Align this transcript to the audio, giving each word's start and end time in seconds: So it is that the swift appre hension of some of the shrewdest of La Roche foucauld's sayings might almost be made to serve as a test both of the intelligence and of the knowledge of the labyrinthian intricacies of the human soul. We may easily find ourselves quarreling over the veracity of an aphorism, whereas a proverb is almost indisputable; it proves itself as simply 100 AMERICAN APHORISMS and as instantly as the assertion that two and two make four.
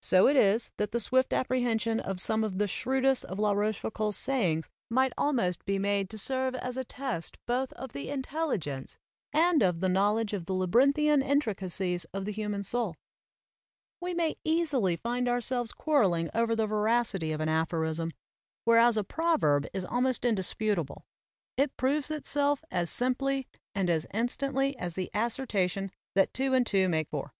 So 0.00 0.26
it 0.28 0.36
is 0.36 0.70
that 0.78 0.92
the 0.92 0.98
swift 0.98 1.28
appre 1.28 1.62
hension 1.62 2.00
of 2.00 2.22
some 2.22 2.42
of 2.42 2.56
the 2.56 2.66
shrewdest 2.66 3.26
of 3.26 3.38
La 3.38 3.52
Roche 3.52 3.82
foucauld's 3.82 4.16
sayings 4.16 4.70
might 4.88 5.12
almost 5.18 5.62
be 5.66 5.78
made 5.78 6.08
to 6.08 6.16
serve 6.16 6.54
as 6.54 6.78
a 6.78 6.84
test 6.84 7.36
both 7.44 7.74
of 7.74 7.92
the 7.92 8.08
intelligence 8.08 8.96
and 9.30 9.62
of 9.62 9.80
the 9.80 9.88
knowledge 9.90 10.32
of 10.32 10.46
the 10.46 10.54
labyrinthian 10.54 11.20
intricacies 11.22 12.06
of 12.14 12.24
the 12.24 12.32
human 12.32 12.62
soul. 12.62 12.96
We 14.00 14.14
may 14.14 14.38
easily 14.42 14.96
find 14.96 15.28
ourselves 15.28 15.72
quarreling 15.72 16.30
over 16.32 16.56
the 16.56 16.66
veracity 16.66 17.30
of 17.32 17.42
an 17.42 17.50
aphorism, 17.50 18.12
whereas 18.64 18.96
a 18.96 19.04
proverb 19.04 19.66
is 19.74 19.84
almost 19.84 20.24
indisputable; 20.24 21.04
it 21.58 21.76
proves 21.76 22.10
itself 22.10 22.64
as 22.70 22.88
simply 22.88 23.46
100 23.74 23.80
AMERICAN 23.82 23.82
APHORISMS 23.82 24.08
and 24.14 24.18
as 24.18 24.18
instantly 24.18 24.76
as 24.78 24.94
the 24.94 25.10
assertion 25.12 25.90
that 26.14 26.32
two 26.32 26.54
and 26.54 26.66
two 26.66 26.88
make 26.88 27.10
four. 27.10 27.34